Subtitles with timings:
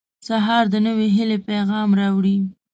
[0.27, 2.37] •سهار د نوې هیلې پیغام راوړي.